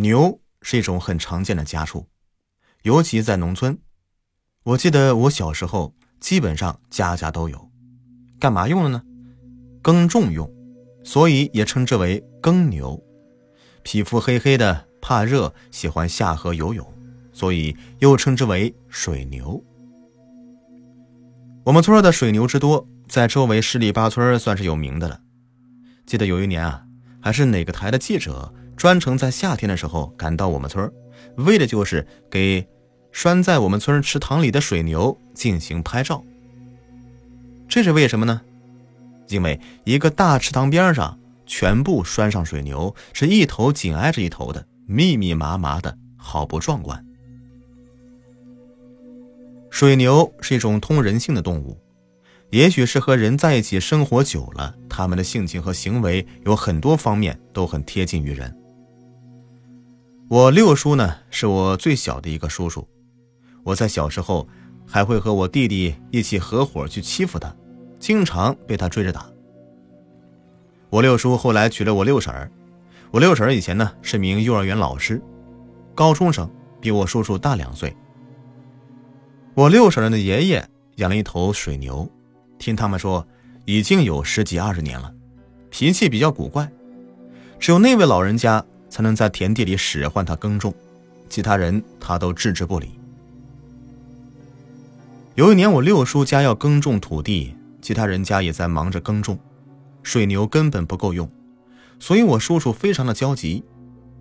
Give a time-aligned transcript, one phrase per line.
[0.00, 2.08] 牛是一种很常见的家畜，
[2.84, 3.78] 尤其在农村。
[4.62, 7.70] 我记得我小时候，基本上家家都有。
[8.38, 9.02] 干嘛用的呢？
[9.82, 10.50] 耕种用，
[11.04, 12.98] 所以也称之为耕牛。
[13.82, 16.94] 皮肤黑黑的，怕热，喜欢下河游泳，
[17.30, 19.62] 所以又称之为水牛。
[21.62, 25.20] 我们村的水牛之多，在周围十里八村算是有名的了。
[26.06, 26.86] 记得有一年啊，
[27.20, 28.50] 还是哪个台的记者
[28.80, 30.90] 专程在夏天的时候赶到我们村，
[31.34, 32.66] 为的就是给
[33.12, 36.24] 拴在我们村池塘里的水牛进行拍照。
[37.68, 38.40] 这是为什么呢？
[39.28, 47.04] 因为一个大池塘边上全部拴上水牛，是一头紧挨着一头的，密密麻麻的，好不壮观。
[49.68, 51.76] 水牛是一种通人性的动物，
[52.48, 58.56] 也许是和人在一起生活久了，它们的性情和行为有很多方面都很贴近于人。
[60.30, 62.86] 我六叔呢，是我最小的一个叔叔，
[63.64, 64.46] 我在小时候
[64.86, 67.52] 还会和我弟弟一起合伙去欺负他，
[67.98, 69.26] 经常被他追着打。
[70.88, 72.48] 我六叔后来娶了我六婶儿，
[73.10, 75.20] 我六婶儿以前呢是名幼儿园老师，
[75.96, 76.48] 高中生，
[76.80, 77.92] 比我叔叔大两岁。
[79.54, 80.64] 我六婶儿的爷爷
[80.98, 82.08] 养了一头水牛，
[82.56, 83.26] 听他们说
[83.64, 85.12] 已经有十几二十年了，
[85.70, 86.70] 脾气比较古怪，
[87.58, 90.74] 只有那位老人家才能在田地里使唤他耕种，
[91.30, 92.90] 其他人他都置之不理。
[95.36, 99.38] 有一年我六叔家要耕种土地，其他人家也在忙着耕种，
[100.02, 101.30] 水牛根本不够用，
[101.98, 103.64] 所以我叔叔非常的焦急，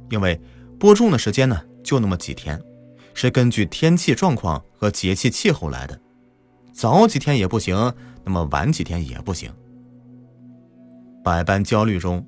[0.10, 0.40] 因为
[0.80, 2.62] 播种的时间呢就那么几天。
[3.16, 6.00] 是根据天气状况和节气气候来的，
[6.72, 9.52] 早几天也不行，那么晚几天也不行。
[11.22, 12.26] 百般焦虑中，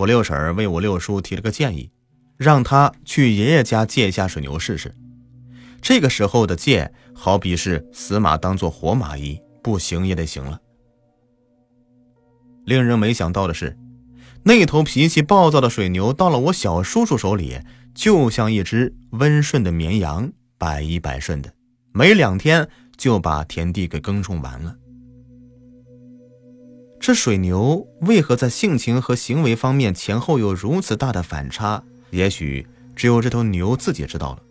[0.00, 1.90] 我六婶为我六叔提了个建议，
[2.38, 4.94] 让他去爷爷家借一下水牛试试。
[5.82, 10.58] 这个时候的借，好比是死马当做活马医，不行也得行了。
[12.64, 13.76] 令人没想到的是，
[14.42, 17.60] 那头脾气暴躁的水牛到了我小叔叔手里。
[17.92, 21.52] 就像一只温顺的绵羊，百依百顺的，
[21.92, 22.66] 没两天
[22.96, 24.74] 就把田地给耕种完了。
[27.00, 31.82] 这水牛为何在性情和行为方面前后有如此大的反差？
[32.10, 34.42] 也许只有这头牛自己知道了。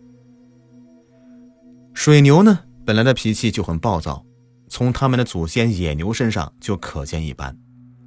[1.94, 4.24] 水牛呢，本来的脾气就很暴躁，
[4.68, 7.56] 从他们的祖先野牛身上就可见一斑，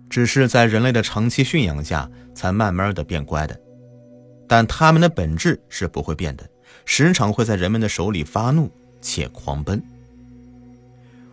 [0.09, 3.57] 只是在人类的长期驯养下，才慢慢的变乖的。
[4.45, 6.45] 但它们的本质是不会变的，
[6.83, 9.81] 时常会在人们的手里发怒且狂奔。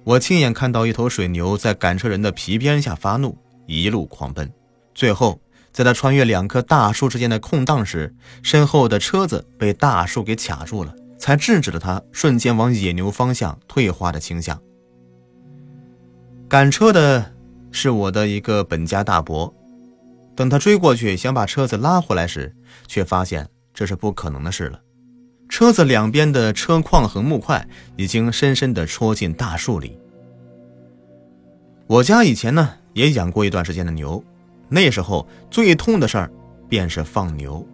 [0.05, 4.51] 我亲眼看到一头水牛在赶车人的皮鞭下发怒，一路狂奔，
[4.95, 5.41] 最后
[5.73, 14.61] 在它穿越两棵大树之间的空档时，身后的车子被大树给卡住了，才制止了它瞬间往野牛方向退化的倾向。
[16.49, 17.33] 赶车的
[17.71, 19.55] 是我的一个本家大伯。
[20.37, 22.55] 等他追过去想把车子拉回来时，
[22.89, 24.81] 却发现这是不可能的事了。
[25.51, 29.99] 车子两边的车框和木块已经深深地戳进大树里。
[31.89, 34.23] 我家以前呢也养过一段时间的牛，
[34.69, 36.31] 那时候最痛的事儿
[36.69, 37.67] 便是放牛。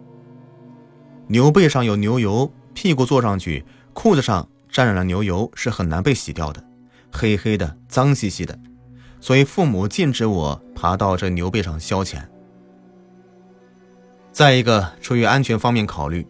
[1.27, 3.63] 牛背上有牛油，屁股坐上去，
[3.93, 6.63] 裤子上沾染了牛油是很难被洗掉的，
[7.11, 8.57] 黑黑的，脏兮兮的，
[9.21, 12.17] 所以父母禁止我爬到这牛背上消遣。
[14.31, 16.25] 再一个，出于安全方面考虑，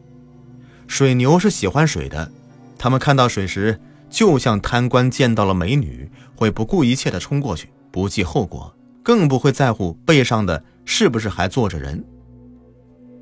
[0.87, 2.31] 水牛是喜欢水的，
[2.77, 12.03] 它们看到水时，就像贪官见到了美女，会不顾一切地冲过去，不计后果，更不会在乎背上的是不是还坐着人。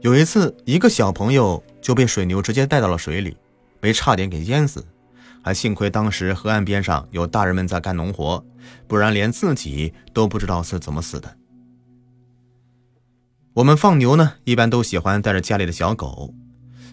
[0.01, 3.35] 有一次，一个小朋友就被水牛直接带到了水里，
[3.79, 4.85] 被差点给淹死，
[5.43, 8.45] 还幸亏当时河岸边上有大人们在干农活，
[8.87, 11.35] 不然连自己都不知道是怎么死的。
[13.55, 16.33] 我们放牛呢，一般都喜欢带着家里的小狗。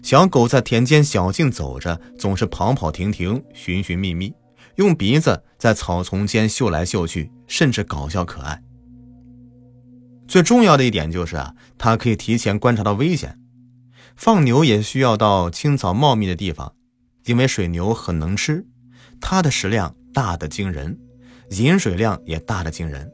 [0.03, 4.33] 小狗在田间小径走着，总是跑跑停停、寻寻觅觅，
[4.75, 8.61] 用鼻子在草丛间嗅来嗅去，甚至搞笑可爱。
[10.27, 13.39] 最重要的一点就是啊，它可以提前观察到危险。
[14.17, 16.73] 放牛也需要到青草茂密的地方，
[17.25, 18.65] 因为水牛很能吃，
[19.21, 20.99] 它的食量大得惊人，
[21.51, 23.09] 饮水量也大得惊人。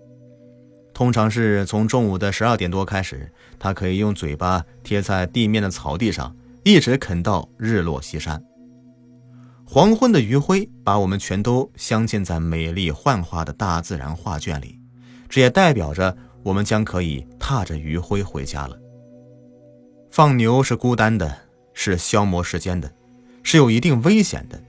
[0.91, 8.41] 通常是从中午的十二点多开始，它可以用嘴巴贴在地面的草地上，一直啃到日落西山。
[9.65, 14.79] 黄昏的余晖把我们全都镶嵌在美丽幻化的大自然画卷里，
[15.29, 18.75] 这也代表着我们将可以踏着余晖回家了。
[20.09, 21.37] 放牛是孤单的，
[21.73, 22.91] 是消磨时间的，
[23.43, 24.59] 是有一定危险的。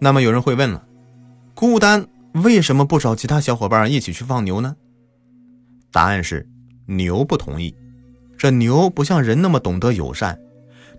[0.00, 0.84] 那么有人会问了，
[1.54, 4.74] 孤单为什么不找其他小伙伴一起去放牛呢？
[5.92, 6.48] 答案是，
[6.86, 7.72] 牛不同意。
[8.44, 10.38] 这牛不像人那么懂得友善，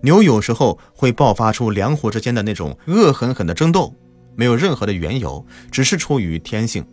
[0.00, 3.94] 牛有时候会爆发出两伙之间的那种恶狠狠的争斗，
[4.34, 6.84] 没有任何的缘由，只是出于天性。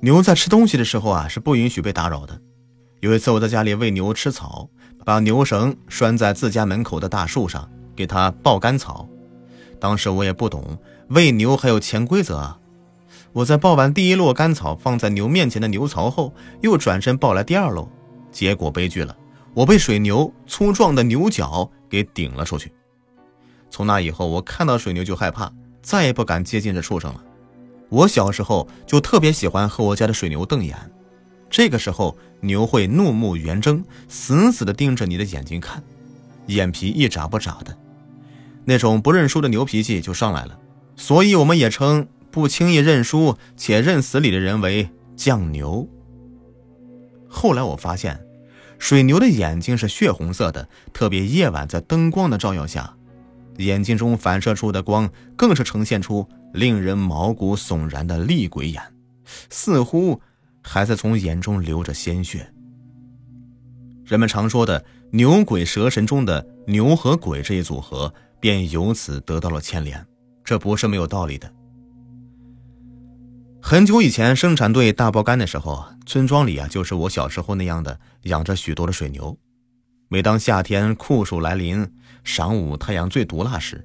[0.00, 2.36] 牛在吃东西的时候啊，是不允许被打扰的。
[2.98, 4.68] 有一次我在家里喂牛吃草，
[5.04, 9.08] 把牛绳拴在自家门口的大树上，给它抱干草。
[9.78, 10.76] 当时我也不懂，
[11.10, 12.58] 喂牛还有潜规则啊！
[13.34, 17.88] 我在抱完第一摞干草放在牛面前的牛槽后，又转身抱来第二摞。
[18.32, 19.16] 结果悲剧了，
[19.54, 22.72] 我被水牛粗壮的牛角给顶了出去。
[23.70, 27.22] 从那以后，我看到水牛就害怕，再也不敢接近这畜生了。
[27.88, 30.76] 我小时候就特别喜欢和我家的水牛瞪眼，
[31.50, 35.82] 这个时候牛会怒目圆睁，死死地盯着你的眼睛看，
[36.46, 37.76] 眼皮一眨不眨的，
[38.64, 40.58] 那种不认输的牛脾气就上来了。
[40.96, 45.86] 所以我们也称不轻易认输且认死理的人为犟牛。
[47.34, 48.20] 后来我发现，
[48.78, 52.94] 水牛的眼睛是血红色的，特别夜晚在灯光的照耀下，
[53.56, 58.82] 眼睛中反射出的光更是呈现出令人毛骨悚然的厉鬼眼，
[59.48, 60.20] 似乎
[60.62, 62.52] 还在从眼中流着鲜血。
[64.04, 70.06] 人们常说的“牛鬼蛇神”中的牛和鬼这一组合，便由此得到了牵连，
[70.44, 71.50] 这不是没有道理的。
[73.72, 79.34] 很久以前，生产队大爆肝的时候，村庄里啊，就是我小时候那样的，养着许多的水牛。
[80.08, 81.90] 每当夏天酷暑来临，
[82.22, 83.82] 晌午太阳最毒辣时，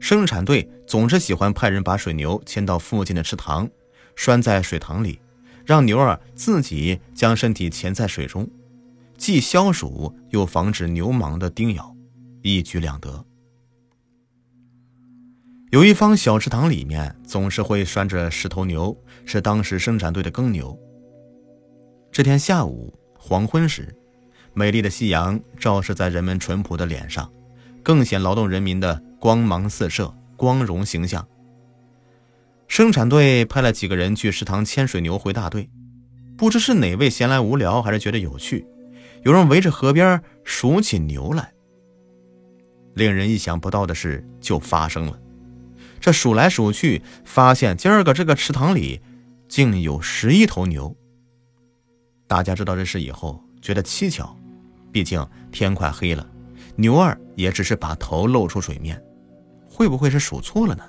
[0.00, 3.68] 生产队总是喜欢派人把水牛牵到附近的池塘，
[4.14, 5.20] 拴在水塘里，
[5.66, 8.48] 让牛儿自己将身体潜在水中，
[9.18, 11.94] 既消暑又防止牛蟒的叮咬，
[12.40, 13.25] 一举两得。
[15.70, 20.78] 有一方小池塘里面总是会拴着十头牛，是当时生产队的耕牛。
[22.12, 23.92] 这天下午黄昏时，
[24.54, 27.28] 美丽的夕阳照射在人们淳朴的脸上，
[27.82, 31.26] 更显劳动人民的光芒四射、光荣形象。
[32.68, 35.68] 生产队派了几个人去池塘牵水牛回大队，
[36.36, 38.64] 不知是哪位闲来无聊，还是觉得有趣，
[39.24, 41.52] 有人围着河边数起牛来。
[42.94, 45.20] 令人意想不到的事就发生了。
[46.06, 49.00] 这数来数去，发现今儿个这个池塘里
[49.48, 50.94] 竟有十一头牛。
[52.28, 54.32] 大家知道这事以后，觉得蹊跷，
[54.92, 56.24] 毕竟天快黑了，
[56.76, 59.02] 牛二也只是把头露出水面，
[59.68, 60.84] 会不会是数错了呢？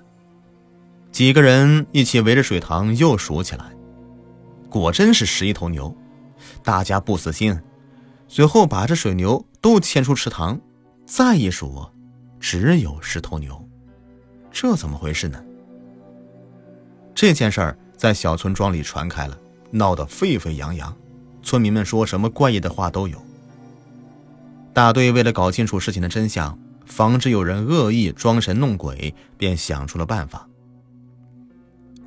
[1.12, 3.66] 几个人一起围着水塘又数起来，
[4.70, 5.92] 果真是十一头牛。
[6.62, 7.60] 大家不死心，
[8.28, 10.62] 随后把这水牛都牵出池塘，
[11.08, 11.90] 再一数，
[12.40, 13.67] 只有十头牛。
[14.60, 15.40] 这怎么回事呢？
[17.14, 19.38] 这件事儿在小村庄里传开了，
[19.70, 20.92] 闹得沸沸扬扬，
[21.44, 23.24] 村民们说什么怪异的话都有。
[24.74, 26.58] 大队为了搞清楚事情的真相，
[26.88, 30.50] 防止有人恶意装神弄鬼，便想出了办法。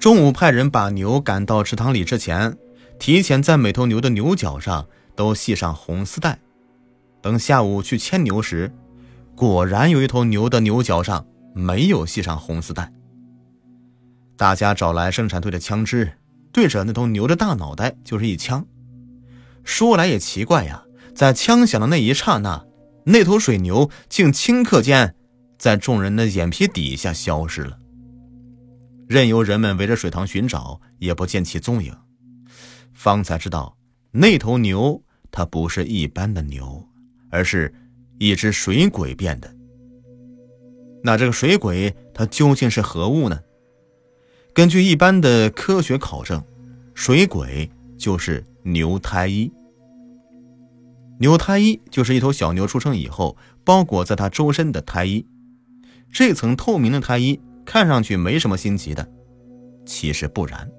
[0.00, 2.58] 中午派人把牛赶到池塘里之前，
[2.98, 6.40] 提前在每头牛的牛角上都系上红丝带，
[7.22, 8.72] 等下午去牵牛时，
[9.36, 11.24] 果然有一头牛的牛角上。
[11.54, 12.92] 没有系上红丝带。
[14.36, 16.10] 大家找来生产队的枪支，
[16.52, 18.66] 对着那头牛的大脑袋就是一枪。
[19.64, 20.82] 说来也奇怪呀，
[21.14, 22.64] 在枪响的那一刹那，
[23.04, 25.14] 那头水牛竟顷刻间
[25.58, 27.78] 在众人的眼皮底下消失了。
[29.06, 31.94] 任由人们围着水塘寻找，也不见其踪影。
[32.94, 33.76] 方才知道，
[34.10, 36.82] 那头牛它不是一般的牛，
[37.30, 37.74] 而是
[38.18, 39.54] 一只水鬼变的。
[41.02, 43.40] 那这个水鬼它究竟是何物呢？
[44.52, 46.42] 根据一般的科学考证，
[46.92, 49.50] 水鬼就是牛胎衣。
[51.18, 55.24] 牛胎衣就是一头小牛出生以后包裹在它周身的胎衣，
[56.12, 59.08] 这层透明的胎衣看上去没什么新奇的，
[59.86, 60.70] 其实不然。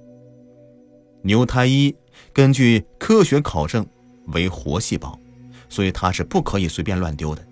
[1.24, 1.96] 牛胎衣
[2.34, 3.86] 根据科学考证
[4.28, 5.18] 为活细胞，
[5.70, 7.44] 所以它是不可以随便乱丢的。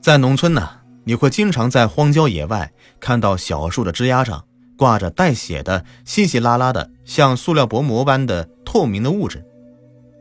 [0.00, 0.77] 在农村呢。
[1.08, 4.46] 你会经常在荒郊野外看到小树的枝丫上
[4.76, 9.42] 挂着带血的、稀稀拉拉的、像塑料薄膜般的透明的物质，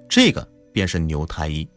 [0.08, 1.68] 这个便是牛胎衣。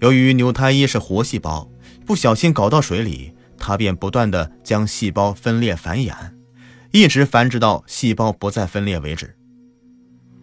[0.00, 1.66] 由于牛胎衣是活细胞，
[2.04, 6.12] 不小心搞到水里，它便不断的将细胞分裂繁衍，
[6.92, 9.34] 一直繁殖到细胞不再分裂为止。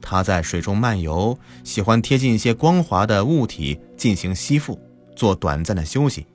[0.01, 4.81] 它在水中漫游，喜欢贴近一些光滑的物体进行吸附，
[5.15, 6.25] 做短暂的休息，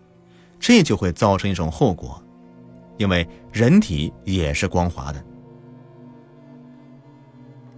[0.67, 2.21] 这就会造成一种后果，
[2.99, 5.25] 因为人体也是光滑的。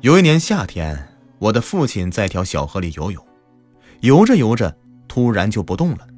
[0.01, 0.99] 有一年夏天，
[1.39, 3.23] 我的父亲在一条小河里游泳，
[4.01, 4.75] 游着游着，
[5.07, 6.09] 突然就不动了。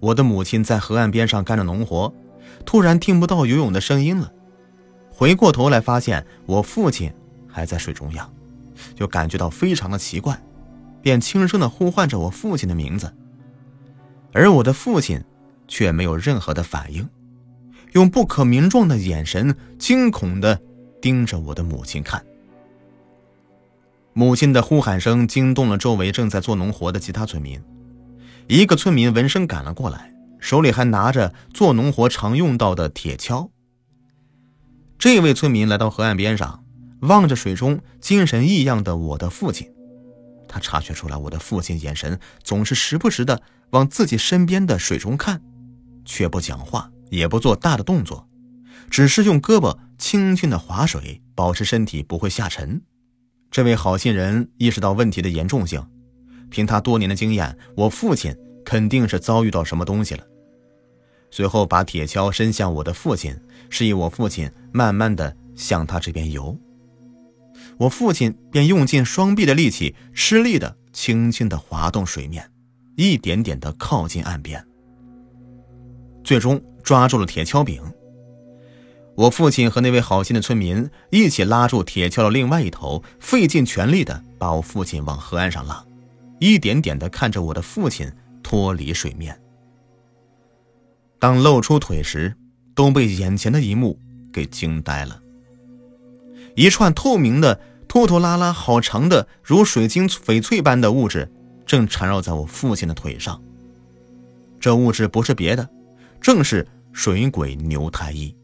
[0.00, 2.12] 我的母亲在河岸边上干着农活，
[2.64, 4.32] 突然听不到游泳的声音了。
[5.08, 7.08] 回过头来，发现我父亲
[7.46, 8.28] 还在水中央。
[8.96, 10.36] 就感觉到非常的奇怪，
[11.00, 13.14] 便轻声的呼唤着我父亲的名字，
[14.32, 15.22] 而我的父亲
[15.68, 17.08] 却没有任何的反应，
[17.92, 20.60] 用不可名状的眼神惊恐的
[21.00, 22.24] 盯着我的母亲看。
[24.12, 27.62] 母亲的呼喊声惊动了周围正在做农活的其他村民，
[28.46, 33.50] 一个村民闻声赶了过来，手里还拿着做农活常用到的铁锹。
[34.98, 36.62] 这位村民来到河岸边上。
[37.00, 39.70] 望着水中精神异样的我的父亲，
[40.48, 45.42] 他察觉出来我的父亲眼神总是时不时的往自己身边的水中看，
[46.06, 48.26] 却不讲话，也不做大的动作，
[48.88, 52.80] 只是用胳膊轻轻的划水，保持身体不会下沉。
[53.50, 55.84] 这位好心人意识到问题的严重性，
[56.48, 58.34] 凭他多年的经验，我父亲
[58.64, 60.24] 肯定是遭遇到什么东西了。
[61.30, 63.36] 随后把铁锹伸向我的父亲，
[63.68, 66.56] 示意我父亲慢慢的向他这边游。
[67.78, 72.50] 我父亲便用尽双臂的力气，吃力的轻轻的滑动水面，
[72.96, 74.64] 一点点的靠近岸边。
[76.26, 77.80] 最终抓住了铁锹柄。
[79.14, 85.82] 我父亲和那位好心的村民一起拉住铁锹的另外一头，费尽全力的把我父亲往河岸上拉，
[86.40, 89.40] 一点点的看着我的父亲脱离水面。
[91.20, 92.34] 当露出腿时，
[92.74, 93.96] 都被眼前的一幕
[94.32, 95.22] 给惊呆了。
[96.56, 101.30] 一串透明的、拖拖拉拉、好长的，如水晶翡翠般的物质，
[101.64, 103.40] 正缠绕在我父亲的腿上。
[104.58, 105.68] 这物质不是别的，
[106.26, 108.34] 正是水鬼牛太医。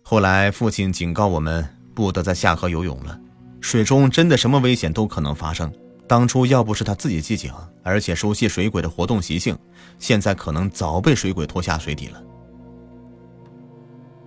[0.00, 1.62] 后来，父亲警告我们
[1.94, 3.20] 不得在下河游泳了，
[3.60, 5.70] 水中真的什么危险都可能发生。
[6.08, 7.52] 当初要不是他自己机警，
[7.82, 9.54] 而且熟悉水鬼的活动习性，
[9.98, 12.24] 现在可能早被水鬼拖下水底了。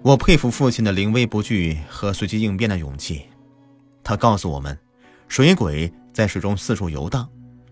[0.04, 3.24] 我佩服父亲的临危不惧和随机应变的勇气。
[4.04, 4.78] 他告诉我们，
[5.28, 7.28] 水鬼在水中四处游荡，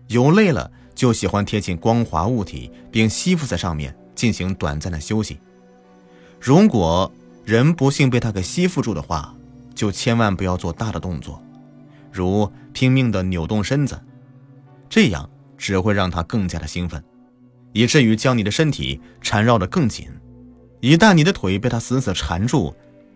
[0.08, 5.38] 游累了就喜欢贴近光滑物体，并吸附在上面进行短暂的休息。
[6.40, 7.10] 如果
[7.44, 9.34] 人不幸被他给吸附住的话，
[9.74, 11.42] 就千万不要做大的动作，
[12.12, 14.00] 如拼命的扭动身子，
[14.88, 17.02] 这样只会让他更加的兴奋，
[17.72, 20.08] 以至于将你的身体缠绕的更紧。
[20.80, 22.74] 一旦你的腿被他死死缠住，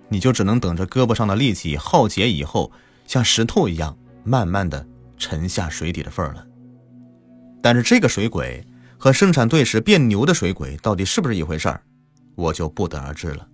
[0.08, 2.70] 你就只能等着胳膊上的力气耗竭以后，
[3.06, 4.86] 像石头一样慢慢的
[5.16, 6.46] 沉下水底的份儿了。
[7.62, 8.62] 但是这个水鬼
[9.04, 11.78] 和生产队时变牛的水鬼到底是不是一回事儿，
[12.36, 13.46] 我就不得而知了。